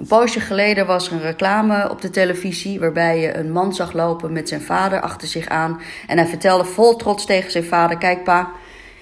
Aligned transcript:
Een 0.00 0.06
poosje 0.06 0.40
geleden 0.40 0.86
was 0.86 1.06
er 1.06 1.12
een 1.12 1.20
reclame 1.20 1.90
op 1.90 2.00
de 2.00 2.10
televisie 2.10 2.80
waarbij 2.80 3.20
je 3.20 3.36
een 3.36 3.52
man 3.52 3.74
zag 3.74 3.92
lopen 3.92 4.32
met 4.32 4.48
zijn 4.48 4.60
vader 4.60 5.00
achter 5.00 5.28
zich 5.28 5.48
aan. 5.48 5.80
En 6.06 6.18
hij 6.18 6.26
vertelde 6.26 6.64
vol 6.64 6.96
trots 6.96 7.26
tegen 7.26 7.50
zijn 7.50 7.64
vader: 7.64 7.98
Kijk, 7.98 8.24
pa, 8.24 8.50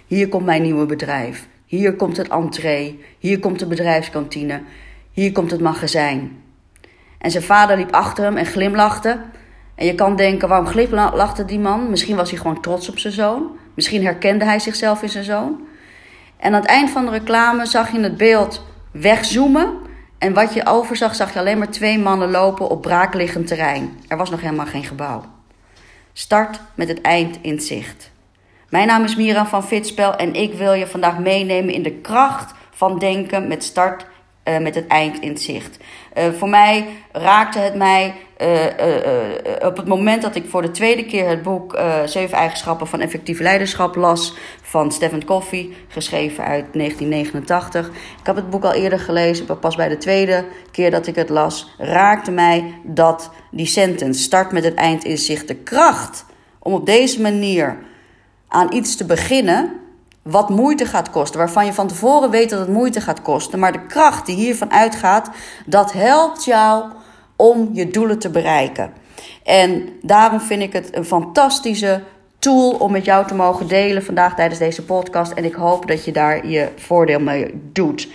hier 0.07 0.29
komt 0.29 0.45
mijn 0.45 0.63
nieuwe 0.63 0.87
bedrijf. 0.87 1.47
Hier 1.67 1.95
komt 1.95 2.17
het 2.17 2.29
entree. 2.29 3.05
Hier 3.19 3.39
komt 3.39 3.59
de 3.59 3.67
bedrijfskantine. 3.67 4.61
Hier 5.13 5.33
komt 5.33 5.51
het 5.51 5.61
magazijn. 5.61 6.43
En 7.19 7.31
zijn 7.31 7.43
vader 7.43 7.77
liep 7.77 7.93
achter 7.93 8.25
hem 8.25 8.37
en 8.37 8.47
glimlachte. 8.47 9.21
En 9.75 9.87
je 9.87 9.95
kan 9.95 10.17
denken, 10.17 10.49
waarom 10.49 10.67
glimlachte 10.67 11.45
die 11.45 11.59
man? 11.59 11.91
Misschien 11.91 12.17
was 12.17 12.31
hij 12.31 12.39
gewoon 12.39 12.61
trots 12.61 12.89
op 12.89 12.99
zijn 12.99 13.13
zoon. 13.13 13.57
Misschien 13.75 14.05
herkende 14.05 14.45
hij 14.45 14.59
zichzelf 14.59 15.03
in 15.03 15.09
zijn 15.09 15.25
zoon. 15.25 15.61
En 16.37 16.55
aan 16.55 16.61
het 16.61 16.71
eind 16.71 16.91
van 16.91 17.05
de 17.05 17.11
reclame 17.11 17.67
zag 17.67 17.93
je 17.93 18.01
het 18.01 18.17
beeld 18.17 18.65
wegzoomen. 18.93 19.87
En 20.19 20.35
wat 20.35 20.55
je 20.55 20.67
overzag, 20.67 21.15
zag 21.15 21.33
je 21.33 21.39
alleen 21.39 21.59
maar 21.59 21.71
twee 21.71 21.99
mannen 21.99 22.31
lopen 22.31 22.69
op 22.69 22.83
braakliggend 22.83 23.47
terrein. 23.47 24.01
Er 24.09 24.17
was 24.17 24.31
nog 24.31 24.41
helemaal 24.41 24.67
geen 24.67 24.85
gebouw. 24.85 25.25
Start 26.13 26.61
met 26.75 26.89
het 26.89 27.01
eind 27.01 27.39
in 27.43 27.61
zicht. 27.61 28.11
Mijn 28.69 28.87
naam 28.87 29.05
is 29.05 29.17
Mira 29.17 29.47
van 29.47 29.65
Fitspel 29.65 30.17
en 30.17 30.35
ik 30.35 30.55
wil 30.55 30.73
je 30.73 30.87
vandaag 30.87 31.19
meenemen 31.19 31.75
in 31.75 31.83
de 31.83 31.93
kracht 31.93 32.55
van 32.71 32.99
denken 32.99 33.49
met 33.49 33.65
start 33.65 34.07
uh, 34.49 34.59
met 34.59 34.75
het 34.75 34.87
eind 34.87 35.21
in 35.21 35.39
zicht. 35.39 35.77
Uh, 36.19 36.25
voor 36.39 36.49
mij 36.49 36.87
raakte 37.13 37.59
het 37.59 37.75
mij 37.75 38.15
uh, 38.39 39.67
op 39.67 39.77
het 39.77 39.87
moment 39.87 40.23
dat 40.23 40.35
ik 40.35 40.49
voor 40.49 40.63
de 40.63 40.71
tweede 40.71 41.05
keer 41.05 41.29
het 41.29 41.43
boek 41.43 41.79
Zeven 42.05 42.37
Eigenschappen 42.37 42.87
van 42.87 43.01
Effectief 43.01 43.41
Leiderschap 43.41 43.97
las 43.97 44.35
van 44.63 44.93
Stephen 44.93 45.25
Coffey, 45.25 45.69
geschreven 45.89 46.45
uit 46.45 46.65
1989. 46.73 47.89
Ik 47.89 48.27
heb 48.27 48.37
het 48.37 48.51
boek 48.51 48.65
al 48.65 48.73
eerder 48.73 49.01
gelezen, 49.01 49.45
maar 49.47 49.57
pas 49.57 49.77
bij 49.77 49.89
de 49.89 49.97
tweede 49.97 50.45
keer 50.71 50.91
dat 50.91 51.07
ik 51.07 51.15
het 51.15 51.29
las, 51.29 51.75
raakte 51.79 52.31
mij 52.31 52.75
dat 52.83 53.31
die 53.51 53.67
sentence, 53.67 54.23
start 54.23 54.53
met 54.53 54.65
het 54.65 54.75
eind 54.75 55.05
in 55.05 55.19
zicht, 55.19 55.49
de 55.49 55.55
kracht 55.55 56.25
om 56.59 56.73
op 56.73 56.87
deze 56.87 57.21
manier 57.21 57.79
aan 58.49 58.75
iets 58.75 58.97
te 58.97 59.05
beginnen 59.05 59.73
wat 60.23 60.49
moeite 60.49 60.87
gaat 60.87 61.11
kosten, 61.11 61.39
waarvan 61.39 61.67
je 61.67 61.73
van 61.73 61.87
tevoren 61.87 62.31
weet 62.31 62.51
dat 62.51 62.59
het 62.59 62.69
moeite 62.69 63.01
gaat 63.01 63.23
kosten, 63.23 63.59
maar 63.59 63.73
de 63.73 63.87
kracht 63.87 64.27
die 64.27 64.37
hiervan 64.37 64.73
uitgaat, 64.73 65.31
dat 65.67 65.93
helpt 65.93 66.45
jou 66.45 66.85
om 67.39 67.71
je 67.73 67.89
doelen 67.89 68.19
te 68.19 68.31
bereiken. 68.31 68.93
En 69.45 69.89
daarom 70.03 70.41
vind 70.41 70.63
ik 70.63 70.73
het 70.73 70.97
een 70.97 71.05
fantastische 71.05 72.03
tool 72.39 72.71
om 72.71 72.93
met 72.93 73.05
jou 73.05 73.27
te 73.27 73.35
mogen 73.35 73.69
delen 73.69 74.05
vandaag 74.05 74.35
tijdens 74.35 74.59
deze 74.59 74.85
podcast. 74.85 75.33
En 75.33 75.45
ik 75.45 75.55
hoop 75.55 75.89
dat 75.89 76.05
je 76.05 76.13
daar 76.13 76.47
je 76.47 76.69
voordeel 76.77 77.21
mee 77.21 77.51
doet. 77.73 78.09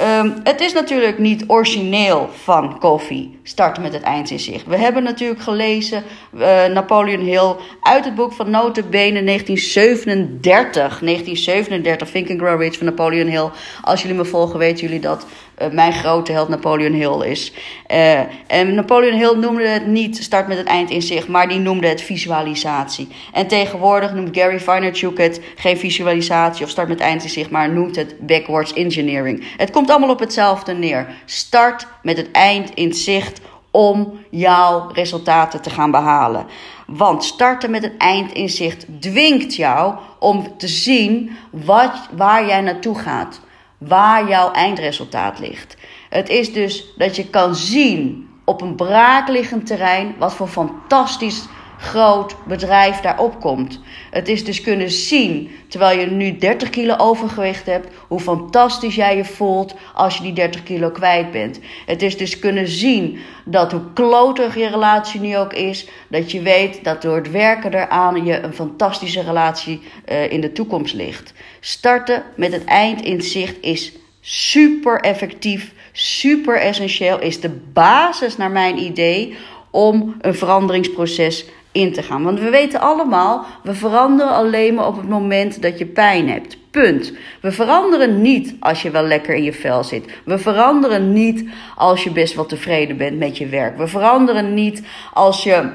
Um, 0.00 0.34
het 0.44 0.60
is 0.60 0.72
natuurlijk 0.72 1.18
niet 1.18 1.44
origineel 1.46 2.28
van 2.32 2.78
Koffie, 2.78 3.38
starten 3.42 3.82
met 3.82 3.92
het 3.92 4.02
eind 4.02 4.30
in 4.30 4.38
zicht. 4.38 4.66
We 4.66 4.76
hebben 4.76 5.02
natuurlijk 5.02 5.40
gelezen 5.40 6.02
uh, 6.34 6.64
Napoleon 6.64 7.20
Hill 7.20 7.54
uit 7.82 8.04
het 8.04 8.14
boek 8.14 8.32
van 8.32 8.50
Notenbenen 8.50 9.26
1937. 9.26 10.72
1937, 10.72 12.10
Think 12.10 12.30
and 12.30 12.40
Grow 12.40 12.60
Rich 12.60 12.76
van 12.76 12.86
Napoleon 12.86 13.28
Hill. 13.28 13.48
Als 13.82 14.02
jullie 14.02 14.16
me 14.16 14.24
volgen 14.24 14.58
weten 14.58 14.86
jullie 14.86 15.00
dat 15.00 15.26
uh, 15.62 15.68
mijn 15.70 15.92
grote 15.92 16.32
held 16.32 16.48
Napoleon 16.48 16.92
Hill 16.92 17.30
is. 17.30 17.52
Uh, 17.90 18.18
en 18.46 18.74
Napoleon 18.74 19.18
Hill 19.18 19.34
noemde 19.36 19.68
het 19.68 19.86
niet 19.86 20.22
start 20.22 20.48
met 20.48 20.56
het 20.56 20.66
eind 20.66 20.90
in 20.90 21.02
zich, 21.02 21.28
maar 21.28 21.48
die 21.48 21.58
noemde 21.58 21.86
het 21.86 22.02
visualisatie. 22.02 23.08
En 23.32 23.46
tegenwoordig 23.46 24.14
noemt 24.14 24.36
Gary 24.36 24.60
Vaynerchuk 24.60 25.18
het 25.18 25.40
geen 25.56 25.78
visualisatie 25.78 26.64
of 26.64 26.70
start 26.70 26.88
met 26.88 26.98
het 26.98 27.08
eind 27.08 27.22
in 27.22 27.28
zich, 27.28 27.50
maar 27.50 27.70
noemt 27.70 27.96
het 27.96 28.26
backwards 28.26 28.72
engineering. 28.72 29.44
Het 29.56 29.70
komt 29.70 29.90
allemaal 29.90 30.10
op 30.10 30.20
hetzelfde 30.20 30.72
neer. 30.72 31.06
Start 31.24 31.86
met 32.02 32.16
het 32.16 32.30
eind 32.30 32.74
in 32.74 32.94
zicht 32.94 33.40
om 33.70 34.18
jouw 34.30 34.90
resultaten 34.92 35.62
te 35.62 35.70
gaan 35.70 35.90
behalen. 35.90 36.46
Want 36.86 37.24
starten 37.24 37.70
met 37.70 37.82
het 37.82 37.96
eind 37.96 38.32
in 38.32 38.48
zicht 38.48 38.86
dwingt 39.00 39.54
jou 39.54 39.94
om 40.18 40.58
te 40.58 40.68
zien 40.68 41.30
wat, 41.50 42.08
waar 42.16 42.46
jij 42.46 42.60
naartoe 42.60 42.98
gaat 42.98 43.40
waar 43.78 44.28
jouw 44.28 44.52
eindresultaat 44.52 45.38
ligt. 45.38 45.76
Het 46.08 46.28
is 46.28 46.52
dus 46.52 46.84
dat 46.96 47.16
je 47.16 47.26
kan 47.26 47.54
zien 47.54 48.28
op 48.44 48.60
een 48.60 48.74
braakliggend 48.74 49.66
terrein 49.66 50.14
wat 50.18 50.34
voor 50.34 50.48
fantastisch 50.48 51.44
groot 51.78 52.36
bedrijf 52.44 53.00
daarop 53.00 53.40
komt. 53.40 53.80
Het 54.10 54.28
is 54.28 54.44
dus 54.44 54.60
kunnen 54.60 54.90
zien, 54.90 55.50
terwijl 55.68 55.98
je 55.98 56.06
nu 56.06 56.38
30 56.38 56.70
kilo 56.70 56.94
overgewicht 56.96 57.66
hebt, 57.66 57.88
hoe 58.08 58.20
fantastisch 58.20 58.94
jij 58.94 59.16
je 59.16 59.24
voelt 59.24 59.74
als 59.94 60.16
je 60.16 60.22
die 60.22 60.32
30 60.32 60.62
kilo 60.62 60.90
kwijt 60.90 61.30
bent. 61.30 61.60
Het 61.86 62.02
is 62.02 62.16
dus 62.16 62.38
kunnen 62.38 62.68
zien 62.68 63.18
dat 63.44 63.72
hoe 63.72 63.92
kloterig 63.94 64.56
je 64.56 64.68
relatie 64.68 65.20
nu 65.20 65.36
ook 65.36 65.52
is, 65.52 65.86
dat 66.08 66.30
je 66.30 66.42
weet 66.42 66.84
dat 66.84 67.02
door 67.02 67.16
het 67.16 67.30
werken 67.30 67.74
eraan 67.74 68.24
je 68.24 68.40
een 68.40 68.54
fantastische 68.54 69.22
relatie 69.22 69.80
uh, 70.08 70.32
in 70.32 70.40
de 70.40 70.52
toekomst 70.52 70.94
ligt. 70.94 71.32
Starten 71.60 72.22
met 72.36 72.52
het 72.52 72.64
eind 72.64 73.00
in 73.00 73.22
zicht 73.22 73.56
is 73.60 73.92
super 74.20 75.00
effectief, 75.00 75.72
super 75.92 76.60
essentieel, 76.60 77.20
is 77.20 77.40
de 77.40 77.60
basis 77.72 78.36
naar 78.36 78.50
mijn 78.50 78.78
idee 78.78 79.36
om 79.70 80.16
een 80.20 80.34
veranderingsproces 80.34 81.44
in 81.72 81.92
te 81.92 82.02
gaan. 82.02 82.24
Want 82.24 82.40
we 82.40 82.50
weten 82.50 82.80
allemaal, 82.80 83.44
we 83.62 83.74
veranderen 83.74 84.32
alleen 84.32 84.74
maar 84.74 84.86
op 84.86 84.96
het 84.96 85.08
moment 85.08 85.62
dat 85.62 85.78
je 85.78 85.86
pijn 85.86 86.28
hebt. 86.28 86.56
Punt. 86.70 87.12
We 87.40 87.52
veranderen 87.52 88.22
niet 88.22 88.54
als 88.60 88.82
je 88.82 88.90
wel 88.90 89.02
lekker 89.02 89.34
in 89.34 89.42
je 89.42 89.52
vel 89.52 89.84
zit. 89.84 90.04
We 90.24 90.38
veranderen 90.38 91.12
niet 91.12 91.48
als 91.76 92.04
je 92.04 92.10
best 92.10 92.34
wel 92.34 92.46
tevreden 92.46 92.96
bent 92.96 93.18
met 93.18 93.38
je 93.38 93.46
werk. 93.46 93.76
We 93.78 93.86
veranderen 93.86 94.54
niet 94.54 94.82
als 95.12 95.42
je 95.42 95.70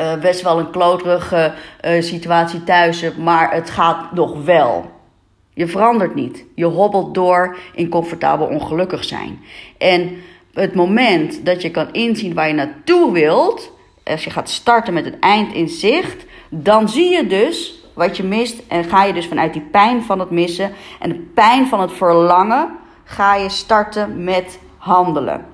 uh, 0.00 0.20
best 0.20 0.42
wel 0.42 0.58
een 0.58 0.70
kloterige 0.70 1.52
uh, 1.84 2.02
situatie 2.02 2.64
thuis 2.64 3.00
hebt, 3.00 3.18
maar 3.18 3.52
het 3.52 3.70
gaat 3.70 4.12
nog 4.12 4.44
wel. 4.44 4.90
Je 5.54 5.66
verandert 5.66 6.14
niet. 6.14 6.44
Je 6.54 6.64
hobbelt 6.64 7.14
door 7.14 7.56
in 7.74 7.88
comfortabel 7.88 8.46
ongelukkig 8.46 9.04
zijn. 9.04 9.40
En 9.78 10.16
het 10.54 10.74
moment 10.74 11.46
dat 11.46 11.62
je 11.62 11.70
kan 11.70 11.92
inzien 11.92 12.34
waar 12.34 12.48
je 12.48 12.54
naartoe 12.54 13.12
wilt, 13.12 13.72
als 14.10 14.24
je 14.24 14.30
gaat 14.30 14.50
starten 14.50 14.94
met 14.94 15.04
het 15.04 15.18
eind 15.18 15.52
in 15.52 15.68
zicht, 15.68 16.24
dan 16.48 16.88
zie 16.88 17.10
je 17.10 17.26
dus 17.26 17.84
wat 17.94 18.16
je 18.16 18.22
mist 18.22 18.62
en 18.68 18.84
ga 18.84 19.04
je 19.04 19.12
dus 19.12 19.26
vanuit 19.26 19.52
die 19.52 19.62
pijn 19.70 20.02
van 20.02 20.18
het 20.18 20.30
missen 20.30 20.72
en 21.00 21.08
de 21.08 21.18
pijn 21.18 21.66
van 21.66 21.80
het 21.80 21.92
verlangen, 21.92 22.68
ga 23.04 23.34
je 23.34 23.48
starten 23.48 24.24
met 24.24 24.58
handelen. 24.76 25.46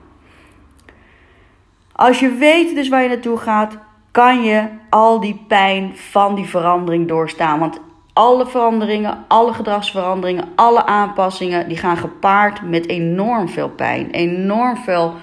Als 1.92 2.20
je 2.20 2.30
weet 2.30 2.74
dus 2.74 2.88
waar 2.88 3.02
je 3.02 3.08
naartoe 3.08 3.38
gaat, 3.38 3.78
kan 4.10 4.42
je 4.42 4.64
al 4.90 5.20
die 5.20 5.44
pijn 5.48 5.92
van 5.96 6.34
die 6.34 6.44
verandering 6.44 7.08
doorstaan. 7.08 7.58
Want 7.58 7.80
alle 8.12 8.46
veranderingen, 8.46 9.24
alle 9.28 9.52
gedragsveranderingen, 9.52 10.48
alle 10.54 10.86
aanpassingen, 10.86 11.68
die 11.68 11.76
gaan 11.76 11.96
gepaard 11.96 12.62
met 12.62 12.88
enorm 12.88 13.48
veel 13.48 13.68
pijn, 13.68 14.10
enorm 14.10 14.76
veel 14.76 15.14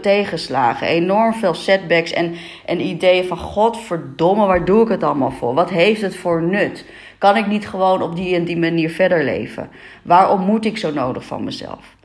tegenslagen, 0.00 0.86
enorm 0.86 1.34
veel 1.34 1.54
setbacks 1.54 2.12
en, 2.12 2.34
en 2.66 2.80
ideeën 2.80 3.24
van 3.24 3.38
godverdomme, 3.38 4.46
waar 4.46 4.64
doe 4.64 4.82
ik 4.82 4.88
het 4.88 5.02
allemaal 5.02 5.30
voor? 5.30 5.54
Wat 5.54 5.70
heeft 5.70 6.02
het 6.02 6.16
voor 6.16 6.42
nut? 6.42 6.84
Kan 7.18 7.36
ik 7.36 7.46
niet 7.46 7.68
gewoon 7.68 8.02
op 8.02 8.16
die 8.16 8.34
en 8.34 8.44
die 8.44 8.58
manier 8.58 8.90
verder 8.90 9.24
leven? 9.24 9.70
Waarom 10.02 10.40
moet 10.40 10.64
ik 10.64 10.78
zo 10.78 10.92
nodig 10.92 11.24
van 11.24 11.44
mezelf? 11.44 11.96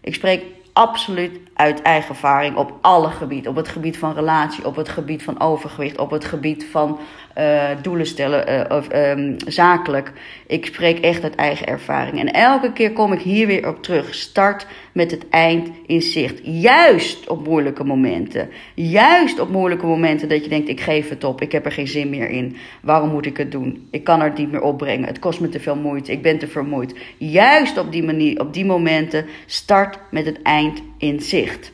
Ik 0.00 0.14
spreek 0.14 0.44
absoluut 0.72 1.40
uit 1.54 1.82
eigen 1.82 2.08
ervaring 2.08 2.56
op 2.56 2.72
alle 2.80 3.10
gebieden. 3.10 3.50
Op 3.50 3.56
het 3.56 3.68
gebied 3.68 3.98
van 3.98 4.14
relatie, 4.14 4.66
op 4.66 4.76
het 4.76 4.88
gebied 4.88 5.22
van 5.22 5.40
overgewicht, 5.40 5.98
op 5.98 6.10
het 6.10 6.24
gebied 6.24 6.66
van 6.70 6.98
uh, 7.38 7.68
doelen 7.82 8.06
stellen, 8.06 8.68
uh, 8.70 8.76
of, 8.76 8.94
um, 8.94 9.36
zakelijk. 9.46 10.12
Ik 10.46 10.66
spreek 10.66 10.98
echt 10.98 11.22
uit 11.22 11.34
eigen 11.34 11.66
ervaring. 11.66 12.18
En 12.18 12.32
elke 12.32 12.72
keer 12.72 12.92
kom 12.92 13.12
ik 13.12 13.20
hier 13.20 13.46
weer 13.46 13.68
op 13.68 13.82
terug. 13.82 14.14
Start 14.14 14.66
met 14.92 15.10
het 15.10 15.28
eind 15.28 15.70
in 15.86 16.02
zicht. 16.02 16.40
Juist 16.42 17.28
op 17.28 17.46
moeilijke 17.46 17.84
momenten. 17.84 18.48
Juist 18.74 19.40
op 19.40 19.50
moeilijke 19.50 19.86
momenten 19.86 20.28
dat 20.28 20.44
je 20.44 20.50
denkt: 20.50 20.68
ik 20.68 20.80
geef 20.80 21.08
het 21.08 21.24
op, 21.24 21.40
ik 21.40 21.52
heb 21.52 21.64
er 21.64 21.72
geen 21.72 21.88
zin 21.88 22.10
meer 22.10 22.28
in. 22.28 22.56
Waarom 22.80 23.10
moet 23.10 23.26
ik 23.26 23.36
het 23.36 23.52
doen? 23.52 23.88
Ik 23.90 24.04
kan 24.04 24.20
het 24.20 24.36
niet 24.36 24.50
meer 24.50 24.62
opbrengen. 24.62 25.06
Het 25.06 25.18
kost 25.18 25.40
me 25.40 25.48
te 25.48 25.60
veel 25.60 25.76
moeite. 25.76 26.12
Ik 26.12 26.22
ben 26.22 26.38
te 26.38 26.48
vermoeid. 26.48 26.94
Juist 27.16 27.78
op 27.78 27.92
die 27.92 28.02
manier, 28.02 28.40
op 28.40 28.54
die 28.54 28.64
momenten, 28.64 29.26
start 29.46 29.98
met 30.10 30.26
het 30.26 30.42
eind 30.42 30.82
in 30.98 31.20
zicht. 31.20 31.72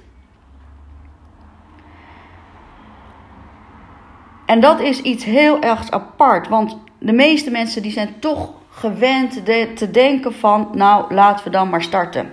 En 4.49 4.61
dat 4.61 4.81
is 4.81 5.01
iets 5.01 5.25
heel 5.25 5.61
erg 5.61 5.91
apart, 5.91 6.49
want 6.49 6.79
de 6.99 7.13
meeste 7.13 7.51
mensen 7.51 7.83
die 7.83 7.93
zijn 7.93 8.15
toch 8.19 8.51
gewend 8.71 9.45
te 9.77 9.91
denken 9.91 10.35
van, 10.35 10.71
nou 10.73 11.15
laten 11.15 11.45
we 11.45 11.51
dan 11.51 11.71
maar 11.71 11.83
starten. 11.83 12.33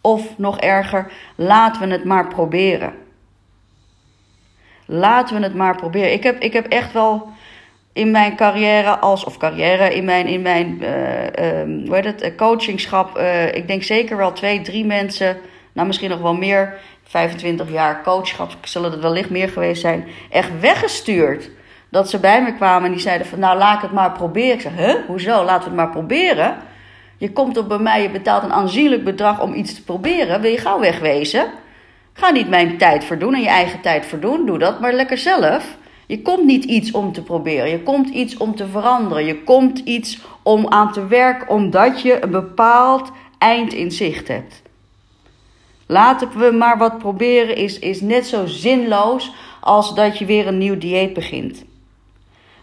Of 0.00 0.38
nog 0.38 0.60
erger, 0.60 1.12
laten 1.34 1.88
we 1.88 1.94
het 1.94 2.04
maar 2.04 2.28
proberen. 2.28 2.92
Laten 4.86 5.36
we 5.36 5.42
het 5.42 5.54
maar 5.54 5.76
proberen. 5.76 6.12
Ik 6.12 6.22
heb, 6.22 6.40
ik 6.40 6.52
heb 6.52 6.66
echt 6.66 6.92
wel 6.92 7.28
in 7.92 8.10
mijn 8.10 8.36
carrière 8.36 8.98
als, 8.98 9.24
of 9.24 9.36
carrière, 9.36 9.94
in 9.94 10.04
mijn, 10.04 10.26
in 10.26 10.42
mijn 10.42 10.78
uh, 10.82 11.22
uh, 11.22 11.86
hoe 11.86 11.94
heet 11.94 12.04
het, 12.04 12.34
coachingschap, 12.36 13.18
uh, 13.18 13.54
ik 13.54 13.66
denk 13.66 13.82
zeker 13.82 14.16
wel 14.16 14.32
twee, 14.32 14.60
drie 14.60 14.84
mensen 14.84 15.36
nou 15.74 15.86
misschien 15.86 16.10
nog 16.10 16.20
wel 16.20 16.34
meer, 16.34 16.74
25 17.02 17.70
jaar 17.70 18.02
coachschap, 18.02 18.56
zullen 18.62 18.90
het 18.90 19.00
wellicht 19.00 19.30
meer 19.30 19.48
geweest 19.48 19.80
zijn, 19.80 20.08
echt 20.30 20.60
weggestuurd. 20.60 21.50
Dat 21.90 22.10
ze 22.10 22.18
bij 22.18 22.42
me 22.42 22.54
kwamen 22.54 22.84
en 22.84 22.92
die 22.92 23.00
zeiden 23.00 23.26
van, 23.26 23.38
nou 23.38 23.58
laat 23.58 23.76
ik 23.76 23.82
het 23.82 23.92
maar 23.92 24.12
proberen. 24.12 24.54
Ik 24.54 24.60
zeg, 24.60 24.76
huh, 24.76 24.94
hoezo, 25.06 25.44
laten 25.44 25.62
we 25.62 25.64
het 25.64 25.74
maar 25.74 25.90
proberen. 25.90 26.56
Je 27.16 27.32
komt 27.32 27.56
op 27.56 27.68
bij 27.68 27.78
mij, 27.78 28.02
je 28.02 28.10
betaalt 28.10 28.42
een 28.42 28.52
aanzienlijk 28.52 29.04
bedrag 29.04 29.40
om 29.40 29.54
iets 29.54 29.74
te 29.74 29.84
proberen. 29.84 30.40
Wil 30.40 30.50
je 30.50 30.58
gauw 30.58 30.80
wegwezen? 30.80 31.46
Ga 32.12 32.30
niet 32.30 32.48
mijn 32.48 32.78
tijd 32.78 33.04
verdoen 33.04 33.34
en 33.34 33.40
je 33.40 33.48
eigen 33.48 33.80
tijd 33.80 34.06
verdoen. 34.06 34.46
Doe 34.46 34.58
dat 34.58 34.80
maar 34.80 34.92
lekker 34.92 35.18
zelf. 35.18 35.76
Je 36.06 36.22
komt 36.22 36.44
niet 36.44 36.64
iets 36.64 36.90
om 36.90 37.12
te 37.12 37.22
proberen. 37.22 37.70
Je 37.70 37.82
komt 37.82 38.08
iets 38.08 38.36
om 38.36 38.54
te 38.54 38.66
veranderen. 38.66 39.24
Je 39.24 39.42
komt 39.42 39.78
iets 39.78 40.20
om 40.42 40.68
aan 40.68 40.92
te 40.92 41.06
werken 41.06 41.48
omdat 41.48 42.00
je 42.00 42.22
een 42.22 42.30
bepaald 42.30 43.10
eind 43.38 43.72
in 43.72 43.90
zicht 43.90 44.28
hebt. 44.28 44.62
Laten 45.86 46.28
we 46.38 46.50
maar 46.50 46.78
wat 46.78 46.98
proberen 46.98 47.56
is, 47.56 47.78
is 47.78 48.00
net 48.00 48.26
zo 48.26 48.46
zinloos 48.46 49.32
als 49.60 49.94
dat 49.94 50.18
je 50.18 50.24
weer 50.24 50.46
een 50.46 50.58
nieuw 50.58 50.78
dieet 50.78 51.12
begint. 51.12 51.64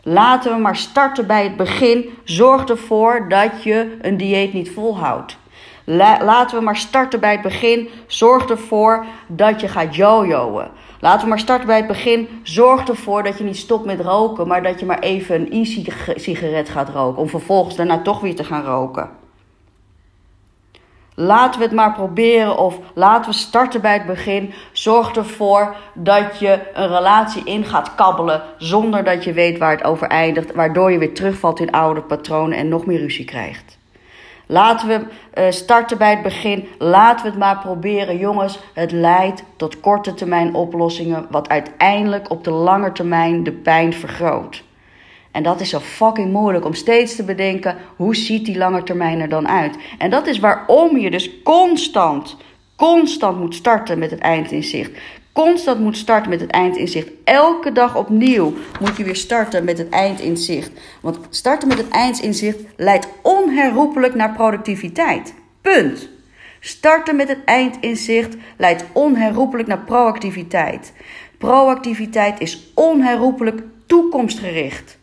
Laten 0.03 0.55
we 0.55 0.61
maar 0.61 0.75
starten 0.75 1.27
bij 1.27 1.43
het 1.43 1.57
begin. 1.57 2.09
Zorg 2.23 2.65
ervoor 2.65 3.29
dat 3.29 3.63
je 3.63 3.97
een 4.01 4.17
dieet 4.17 4.53
niet 4.53 4.71
volhoudt. 4.71 5.37
laten 5.85 6.57
we 6.57 6.63
maar 6.63 6.77
starten 6.77 7.19
bij 7.19 7.31
het 7.31 7.41
begin. 7.41 7.89
Zorg 8.07 8.49
ervoor 8.49 9.05
dat 9.27 9.61
je 9.61 9.67
gaat 9.67 9.95
jojoen. 9.95 10.67
Laten 10.99 11.21
we 11.21 11.29
maar 11.29 11.39
starten 11.39 11.67
bij 11.67 11.77
het 11.77 11.87
begin. 11.87 12.27
Zorg 12.43 12.87
ervoor 12.87 13.23
dat 13.23 13.37
je 13.37 13.43
niet 13.43 13.57
stopt 13.57 13.85
met 13.85 13.99
roken, 13.99 14.47
maar 14.47 14.63
dat 14.63 14.79
je 14.79 14.85
maar 14.85 14.99
even 14.99 15.35
een 15.35 15.51
e-sigaret 15.51 16.69
gaat 16.69 16.89
roken. 16.89 17.21
Om 17.21 17.29
vervolgens 17.29 17.75
daarna 17.75 18.01
toch 18.01 18.19
weer 18.19 18.35
te 18.35 18.43
gaan 18.43 18.63
roken. 18.63 19.20
Laten 21.15 21.59
we 21.59 21.65
het 21.65 21.75
maar 21.75 21.93
proberen 21.93 22.57
of 22.57 22.79
laten 22.93 23.31
we 23.31 23.37
starten 23.37 23.81
bij 23.81 23.93
het 23.93 24.05
begin. 24.05 24.53
Zorg 24.71 25.15
ervoor 25.15 25.75
dat 25.93 26.39
je 26.39 26.59
een 26.73 26.87
relatie 26.87 27.43
in 27.43 27.63
gaat 27.63 27.95
kabbelen 27.95 28.41
zonder 28.57 29.03
dat 29.03 29.23
je 29.23 29.33
weet 29.33 29.57
waar 29.57 29.71
het 29.71 29.83
over 29.83 30.07
eindigt, 30.07 30.53
waardoor 30.53 30.91
je 30.91 30.97
weer 30.97 31.13
terugvalt 31.13 31.59
in 31.59 31.71
oude 31.71 32.01
patronen 32.01 32.57
en 32.57 32.67
nog 32.67 32.85
meer 32.85 32.99
ruzie 32.99 33.25
krijgt. 33.25 33.79
Laten 34.45 34.87
we 34.87 34.99
uh, 35.41 35.51
starten 35.51 35.97
bij 35.97 36.09
het 36.09 36.21
begin. 36.21 36.67
Laten 36.77 37.25
we 37.25 37.29
het 37.29 37.39
maar 37.39 37.59
proberen, 37.59 38.17
jongens. 38.17 38.59
Het 38.73 38.91
leidt 38.91 39.43
tot 39.55 39.79
korte 39.79 40.13
termijn 40.13 40.53
oplossingen, 40.53 41.27
wat 41.29 41.49
uiteindelijk 41.49 42.29
op 42.29 42.43
de 42.43 42.51
lange 42.51 42.91
termijn 42.91 43.43
de 43.43 43.51
pijn 43.51 43.93
vergroot. 43.93 44.63
En 45.31 45.43
dat 45.43 45.61
is 45.61 45.69
zo 45.69 45.79
fucking 45.79 46.31
moeilijk 46.31 46.65
om 46.65 46.73
steeds 46.73 47.15
te 47.15 47.23
bedenken 47.23 47.77
hoe 47.95 48.15
ziet 48.15 48.45
die 48.45 48.57
lange 48.57 48.83
termijn 48.83 49.19
er 49.19 49.29
dan 49.29 49.47
uit. 49.47 49.75
En 49.97 50.09
dat 50.09 50.27
is 50.27 50.39
waarom 50.39 50.97
je 50.97 51.11
dus 51.11 51.29
constant, 51.43 52.37
constant 52.75 53.39
moet 53.39 53.55
starten 53.55 53.99
met 53.99 54.11
het 54.11 54.19
eindinzicht. 54.19 54.91
Constant 55.33 55.79
moet 55.79 55.97
starten 55.97 56.29
met 56.29 56.39
het 56.39 56.51
eindinzicht. 56.51 57.09
Elke 57.23 57.71
dag 57.71 57.95
opnieuw 57.95 58.53
moet 58.79 58.97
je 58.97 59.03
weer 59.03 59.15
starten 59.15 59.63
met 59.63 59.77
het 59.77 59.89
eindinzicht. 59.89 60.71
Want 61.01 61.19
starten 61.29 61.67
met 61.67 61.77
het 61.77 61.89
eindinzicht 61.89 62.59
leidt 62.75 63.07
onherroepelijk 63.21 64.15
naar 64.15 64.33
productiviteit. 64.33 65.33
Punt. 65.61 66.09
Starten 66.59 67.15
met 67.15 67.27
het 67.27 67.43
eindinzicht 67.45 68.35
leidt 68.57 68.85
onherroepelijk 68.91 69.67
naar 69.67 69.79
proactiviteit. 69.79 70.93
Proactiviteit 71.37 72.39
is 72.39 72.71
onherroepelijk 72.75 73.61
toekomstgericht. 73.85 74.99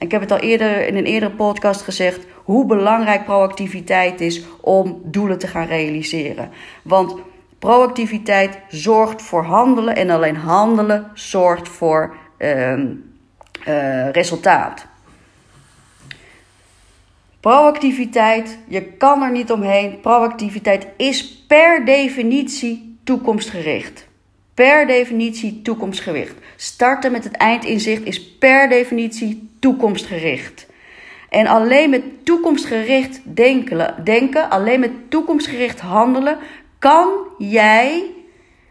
Ik 0.00 0.10
heb 0.10 0.20
het 0.20 0.30
al 0.30 0.38
eerder 0.38 0.86
in 0.86 0.96
een 0.96 1.04
eerdere 1.04 1.32
podcast 1.32 1.82
gezegd 1.82 2.26
hoe 2.44 2.66
belangrijk 2.66 3.24
proactiviteit 3.24 4.20
is 4.20 4.42
om 4.60 5.00
doelen 5.04 5.38
te 5.38 5.46
gaan 5.46 5.66
realiseren. 5.66 6.50
Want 6.82 7.14
proactiviteit 7.58 8.58
zorgt 8.68 9.22
voor 9.22 9.44
handelen 9.44 9.96
en 9.96 10.10
alleen 10.10 10.36
handelen 10.36 11.10
zorgt 11.14 11.68
voor 11.68 12.16
uh, 12.38 12.72
uh, 12.72 14.10
resultaat. 14.10 14.86
Proactiviteit, 17.40 18.58
je 18.68 18.82
kan 18.82 19.22
er 19.22 19.30
niet 19.30 19.52
omheen. 19.52 20.00
Proactiviteit 20.00 20.86
is 20.96 21.44
per 21.46 21.84
definitie 21.84 22.98
toekomstgericht. 23.04 24.08
Per 24.54 24.86
definitie 24.86 25.62
toekomstgericht. 25.62 26.34
Starten 26.56 27.12
met 27.12 27.24
het 27.24 27.36
eindinzicht 27.36 28.04
is 28.04 28.28
per 28.28 28.68
definitie 28.68 29.50
toekomstgericht. 29.60 30.66
En 31.28 31.46
alleen 31.46 31.90
met 31.90 32.02
toekomstgericht 32.24 33.20
denken, 33.24 33.94
denken, 34.04 34.50
alleen 34.50 34.80
met 34.80 35.10
toekomstgericht 35.10 35.80
handelen, 35.80 36.38
kan 36.78 37.08
jij 37.38 38.02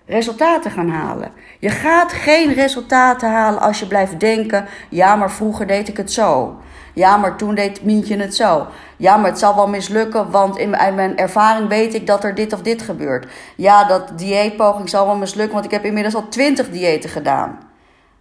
resultaten 0.06 0.72
gaan 0.72 0.90
halen. 0.90 1.32
Je 1.60 1.70
gaat 1.70 2.14
geen 2.14 2.54
resultaten 2.54 3.30
halen 3.30 3.62
als 3.62 3.80
je 3.80 3.88
blijft 3.88 4.20
denken: 4.20 4.66
ja, 4.90 5.16
maar 5.16 5.32
vroeger 5.32 5.68
deed 5.68 5.88
ik 5.88 5.98
het 5.98 6.12
zo. 6.12 6.58
Ja, 7.00 7.18
maar 7.18 7.38
toen 7.38 7.56
deed 7.56 7.84
Mientje 7.84 8.18
het 8.18 8.36
zo. 8.36 8.68
Ja, 8.98 9.18
maar 9.18 9.30
het 9.30 9.40
zal 9.40 9.56
wel 9.56 9.68
mislukken, 9.68 10.32
want 10.32 10.58
in 10.58 10.70
mijn 10.70 11.18
ervaring 11.18 11.68
weet 11.68 11.94
ik 11.94 12.08
dat 12.08 12.24
er 12.24 12.36
dit 12.36 12.54
of 12.54 12.62
dit 12.62 12.82
gebeurt. 12.82 13.28
Ja, 13.56 13.84
dat 13.84 14.18
dieetpoging 14.18 14.90
zal 14.90 15.06
wel 15.06 15.16
mislukken, 15.16 15.54
want 15.54 15.66
ik 15.66 15.72
heb 15.72 15.86
inmiddels 15.86 16.16
al 16.16 16.28
twintig 16.28 16.70
diëten 16.70 17.10
gedaan. 17.10 17.60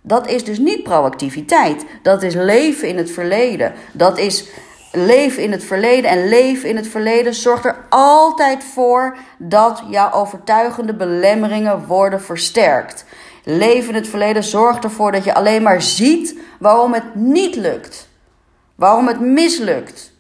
Dat 0.01 0.29
is 0.29 0.45
dus 0.45 0.59
niet 0.59 0.83
proactiviteit. 0.83 1.85
Dat 2.03 2.23
is 2.23 2.35
leven 2.35 2.89
in 2.89 2.97
het 2.97 3.11
verleden. 3.11 3.73
Dat 3.93 4.19
is 4.19 4.49
leven 4.93 5.43
in 5.43 5.53
het 5.53 5.65
verleden. 5.65 6.11
En 6.11 6.29
leven 6.29 6.69
in 6.69 6.77
het 6.77 6.89
verleden 6.89 7.35
zorgt 7.35 7.65
er 7.65 7.77
altijd 7.89 8.65
voor 8.65 9.17
dat 9.39 9.83
jouw 9.91 10.13
overtuigende 10.13 10.95
belemmeringen 10.95 11.87
worden 11.87 12.23
versterkt. 12.23 13.05
Leven 13.45 13.89
in 13.89 13.95
het 13.95 14.09
verleden 14.09 14.45
zorgt 14.45 14.85
ervoor 14.85 15.13
dat 15.13 15.25
je 15.25 15.35
alleen 15.35 15.63
maar 15.63 15.83
ziet 15.83 16.39
waarom 16.59 16.93
het 16.93 17.15
niet 17.15 17.57
lukt. 17.57 18.08
Waarom 18.79 19.07
het 19.07 19.21
mislukt. 19.21 20.13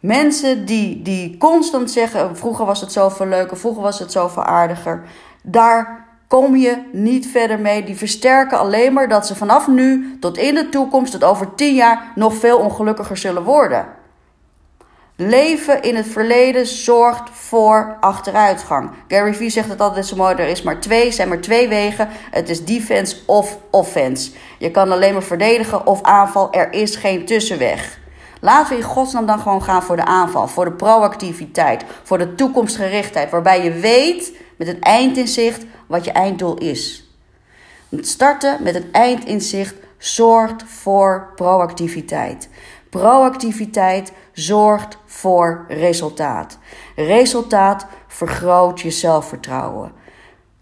Mensen 0.00 0.64
die, 0.64 1.02
die 1.02 1.36
constant 1.36 1.90
zeggen: 1.90 2.36
vroeger 2.36 2.66
was 2.66 2.80
het 2.80 2.92
zoveel 2.92 3.26
leuker, 3.26 3.56
vroeger 3.56 3.82
was 3.82 3.98
het 3.98 4.12
zoveel 4.12 4.42
aardiger. 4.42 5.02
Daar 5.42 6.06
kom 6.28 6.56
je 6.56 6.88
niet 6.92 7.26
verder 7.26 7.60
mee. 7.60 7.84
Die 7.84 7.96
versterken 7.96 8.58
alleen 8.58 8.92
maar 8.92 9.08
dat 9.08 9.26
ze 9.26 9.34
vanaf 9.34 9.68
nu 9.68 10.16
tot 10.20 10.38
in 10.38 10.54
de 10.54 10.68
toekomst, 10.68 11.12
tot 11.12 11.24
over 11.24 11.54
tien 11.54 11.74
jaar, 11.74 12.12
nog 12.14 12.34
veel 12.34 12.58
ongelukkiger 12.58 13.16
zullen 13.16 13.42
worden. 13.42 13.86
Leven 15.18 15.82
in 15.82 15.96
het 15.96 16.06
verleden 16.06 16.66
zorgt 16.66 17.30
voor 17.32 17.96
achteruitgang. 18.00 18.90
Gary 19.08 19.34
Vee 19.34 19.50
zegt 19.50 19.68
het 19.68 19.80
altijd 19.80 20.06
zo 20.06 20.16
mooi: 20.16 20.34
er 20.34 20.48
is 20.48 20.62
maar 20.62 20.80
twee, 20.80 21.12
zijn 21.12 21.28
maar 21.28 21.40
twee 21.40 21.68
wegen. 21.68 22.08
Het 22.30 22.48
is 22.48 22.64
defense 22.64 23.16
of 23.26 23.58
offense. 23.70 24.30
Je 24.58 24.70
kan 24.70 24.92
alleen 24.92 25.12
maar 25.12 25.22
verdedigen 25.22 25.86
of 25.86 26.02
aanval. 26.02 26.52
Er 26.52 26.72
is 26.72 26.96
geen 26.96 27.24
tussenweg. 27.24 27.98
Laten 28.40 28.72
we 28.72 28.82
in 28.82 28.88
godsnaam 28.88 29.26
dan 29.26 29.38
gewoon 29.38 29.62
gaan 29.62 29.82
voor 29.82 29.96
de 29.96 30.04
aanval, 30.04 30.48
voor 30.48 30.64
de 30.64 30.72
proactiviteit, 30.72 31.84
voor 32.02 32.18
de 32.18 32.34
toekomstgerichtheid, 32.34 33.30
waarbij 33.30 33.64
je 33.64 33.72
weet 33.72 34.32
met 34.56 34.66
het 34.66 34.78
eindinzicht 34.78 35.64
wat 35.86 36.04
je 36.04 36.12
einddoel 36.12 36.58
is. 36.58 37.10
Het 37.88 38.08
starten 38.08 38.62
met 38.62 38.74
het 38.74 38.90
eindinzicht 38.90 39.74
zorgt 39.98 40.62
voor 40.66 41.32
proactiviteit. 41.34 42.48
Proactiviteit 42.96 44.12
zorgt 44.32 44.98
voor 45.04 45.64
resultaat. 45.68 46.58
Resultaat 46.94 47.86
vergroot 48.06 48.80
je 48.80 48.90
zelfvertrouwen. 48.90 49.92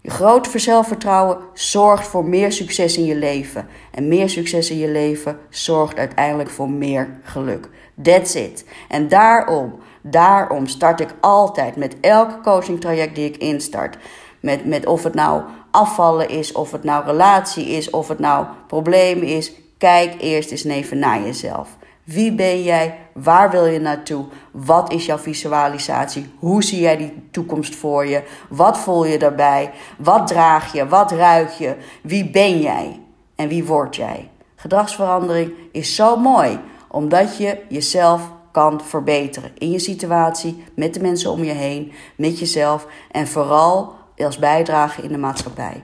Je 0.01 0.09
grote 0.09 0.59
zelfvertrouwen 0.59 1.37
zorgt 1.53 2.07
voor 2.07 2.25
meer 2.25 2.51
succes 2.51 2.97
in 2.97 3.05
je 3.05 3.15
leven. 3.15 3.67
En 3.91 4.07
meer 4.07 4.29
succes 4.29 4.69
in 4.69 4.77
je 4.77 4.87
leven 4.87 5.39
zorgt 5.49 5.97
uiteindelijk 5.97 6.49
voor 6.49 6.69
meer 6.69 7.19
geluk. 7.23 7.69
That's 8.01 8.33
it. 8.33 8.65
En 8.89 9.07
daarom, 9.07 9.79
daarom 10.01 10.67
start 10.67 10.99
ik 10.99 11.09
altijd 11.19 11.75
met 11.75 11.99
elk 11.99 12.43
coaching 12.43 12.81
traject 12.81 13.15
die 13.15 13.25
ik 13.25 13.37
instart. 13.37 13.97
Met, 14.39 14.65
met 14.65 14.85
of 14.85 15.03
het 15.03 15.13
nou 15.13 15.43
afvallen 15.71 16.29
is, 16.29 16.51
of 16.51 16.71
het 16.71 16.83
nou 16.83 17.05
relatie 17.05 17.65
is, 17.65 17.89
of 17.89 18.07
het 18.07 18.19
nou 18.19 18.45
probleem 18.67 19.21
is. 19.21 19.53
Kijk 19.77 20.15
eerst 20.21 20.51
eens 20.51 20.63
even 20.63 20.99
naar 20.99 21.21
jezelf. 21.21 21.77
Wie 22.05 22.31
ben 22.33 22.63
jij? 22.63 22.97
Waar 23.13 23.51
wil 23.51 23.65
je 23.65 23.79
naartoe? 23.79 24.25
Wat 24.51 24.91
is 24.91 25.05
jouw 25.05 25.17
visualisatie? 25.17 26.33
Hoe 26.39 26.63
zie 26.63 26.79
jij 26.79 26.97
die 26.97 27.27
toekomst 27.31 27.75
voor 27.75 28.05
je? 28.05 28.23
Wat 28.49 28.77
voel 28.77 29.05
je 29.05 29.17
daarbij? 29.17 29.71
Wat 29.97 30.27
draag 30.27 30.73
je? 30.73 30.87
Wat 30.87 31.11
ruik 31.11 31.49
je? 31.49 31.75
Wie 32.03 32.29
ben 32.29 32.61
jij? 32.61 32.99
En 33.35 33.47
wie 33.47 33.65
word 33.65 33.95
jij? 33.95 34.29
Gedragsverandering 34.55 35.51
is 35.71 35.95
zo 35.95 36.17
mooi, 36.17 36.59
omdat 36.87 37.37
je 37.37 37.61
jezelf 37.69 38.31
kan 38.51 38.81
verbeteren 38.81 39.51
in 39.57 39.71
je 39.71 39.79
situatie, 39.79 40.63
met 40.75 40.93
de 40.93 41.01
mensen 41.01 41.31
om 41.31 41.43
je 41.43 41.51
heen, 41.51 41.91
met 42.15 42.39
jezelf 42.39 42.87
en 43.11 43.27
vooral 43.27 43.93
als 44.17 44.39
bijdrage 44.39 45.01
in 45.01 45.11
de 45.11 45.17
maatschappij. 45.17 45.83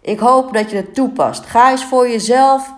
Ik 0.00 0.18
hoop 0.18 0.52
dat 0.52 0.70
je 0.70 0.76
het 0.76 0.94
toepast. 0.94 1.46
Ga 1.46 1.70
eens 1.70 1.84
voor 1.84 2.08
jezelf 2.08 2.74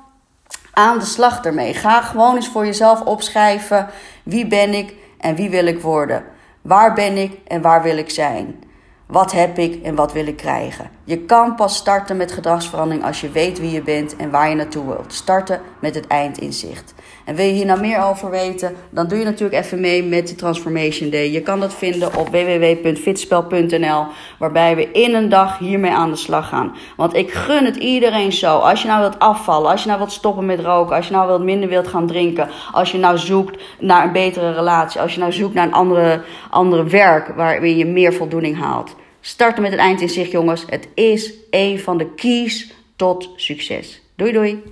aan 0.78 0.98
de 0.98 1.04
slag 1.04 1.44
ermee. 1.44 1.74
Ga 1.74 2.00
gewoon 2.02 2.34
eens 2.34 2.48
voor 2.48 2.66
jezelf 2.66 3.00
opschrijven: 3.00 3.86
wie 4.22 4.46
ben 4.46 4.74
ik 4.74 4.94
en 5.18 5.34
wie 5.34 5.50
wil 5.50 5.66
ik 5.66 5.80
worden? 5.80 6.24
Waar 6.62 6.94
ben 6.94 7.16
ik 7.16 7.38
en 7.46 7.62
waar 7.62 7.82
wil 7.82 7.96
ik 7.96 8.10
zijn? 8.10 8.62
Wat 9.06 9.32
heb 9.32 9.58
ik 9.58 9.82
en 9.82 9.94
wat 9.94 10.12
wil 10.12 10.26
ik 10.26 10.36
krijgen? 10.36 10.90
Je 11.04 11.18
kan 11.18 11.54
pas 11.54 11.76
starten 11.76 12.16
met 12.16 12.32
gedragsverandering 12.32 13.04
als 13.04 13.20
je 13.20 13.30
weet 13.30 13.58
wie 13.58 13.70
je 13.70 13.82
bent 13.82 14.16
en 14.16 14.30
waar 14.30 14.48
je 14.48 14.54
naartoe 14.54 14.86
wilt. 14.86 15.12
Starten 15.12 15.60
met 15.78 15.94
het 15.94 16.06
eind 16.06 16.38
in 16.38 16.52
zicht. 16.52 16.94
En 17.28 17.34
wil 17.34 17.46
je 17.46 17.52
hier 17.52 17.66
nou 17.66 17.80
meer 17.80 18.02
over 18.02 18.30
weten, 18.30 18.74
dan 18.90 19.08
doe 19.08 19.18
je 19.18 19.24
natuurlijk 19.24 19.64
even 19.64 19.80
mee 19.80 20.04
met 20.04 20.28
de 20.28 20.34
Transformation 20.34 21.10
Day. 21.10 21.30
Je 21.30 21.40
kan 21.40 21.60
dat 21.60 21.74
vinden 21.74 22.16
op 22.16 22.28
www.fitspel.nl, 22.28 24.06
waarbij 24.38 24.76
we 24.76 24.90
in 24.90 25.14
een 25.14 25.28
dag 25.28 25.58
hiermee 25.58 25.90
aan 25.90 26.10
de 26.10 26.16
slag 26.16 26.48
gaan. 26.48 26.76
Want 26.96 27.14
ik 27.14 27.30
gun 27.30 27.64
het 27.64 27.76
iedereen 27.76 28.32
zo. 28.32 28.56
Als 28.56 28.82
je 28.82 28.88
nou 28.88 29.00
wilt 29.00 29.18
afvallen, 29.18 29.70
als 29.70 29.80
je 29.80 29.86
nou 29.86 29.98
wilt 29.98 30.12
stoppen 30.12 30.46
met 30.46 30.60
roken, 30.60 30.96
als 30.96 31.06
je 31.06 31.12
nou 31.12 31.26
wilt 31.26 31.42
minder 31.42 31.68
wilt 31.68 31.88
gaan 31.88 32.06
drinken, 32.06 32.48
als 32.72 32.92
je 32.92 32.98
nou 32.98 33.18
zoekt 33.18 33.62
naar 33.78 34.04
een 34.04 34.12
betere 34.12 34.52
relatie, 34.52 35.00
als 35.00 35.14
je 35.14 35.20
nou 35.20 35.32
zoekt 35.32 35.54
naar 35.54 35.66
een 35.66 35.72
andere, 35.72 36.22
andere 36.50 36.84
werk 36.84 37.28
waarin 37.36 37.76
je 37.76 37.86
meer 37.86 38.12
voldoening 38.12 38.58
haalt. 38.58 38.94
Starten 39.20 39.62
met 39.62 39.70
het 39.70 39.80
eind 39.80 40.00
in 40.00 40.08
zicht, 40.08 40.30
jongens. 40.30 40.64
Het 40.66 40.88
is 40.94 41.32
een 41.50 41.78
van 41.78 41.98
de 41.98 42.14
keys 42.14 42.72
tot 42.96 43.30
succes. 43.36 44.02
Doei 44.14 44.32
doei. 44.32 44.62